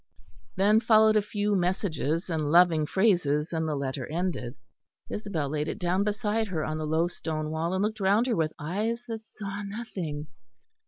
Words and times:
Then 0.55 0.79
followed 0.79 1.15
a 1.15 1.21
few 1.21 1.55
messages, 1.55 2.27
and 2.27 2.51
loving 2.51 2.87
phrases, 2.87 3.53
and 3.53 3.67
the 3.67 3.75
letter 3.75 4.07
ended. 4.07 4.57
Isabel 5.11 5.47
laid 5.49 5.67
it 5.67 5.77
down 5.77 6.03
beside 6.03 6.47
her 6.47 6.65
on 6.65 6.79
the 6.79 6.87
low 6.87 7.07
stone 7.07 7.51
wall; 7.51 7.75
and 7.75 7.83
looked 7.83 7.99
round 7.99 8.25
her 8.25 8.35
with 8.35 8.53
eyes 8.57 9.03
that 9.07 9.23
saw 9.23 9.61
nothing. 9.61 10.25